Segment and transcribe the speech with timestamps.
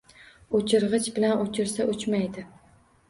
[0.59, 2.47] O’chirg‘ich bilan o‘chirsa o‘chmaydi.